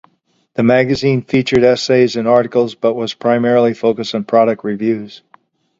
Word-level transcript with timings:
The 0.55 0.63
magazine 0.63 1.21
featured 1.21 1.63
essays 1.63 2.15
and 2.15 2.27
articles, 2.27 2.73
but 2.73 2.95
was 2.95 3.13
primarily 3.13 3.75
focused 3.75 4.15
on 4.15 4.23
product 4.23 4.63
reviews. 4.63 5.21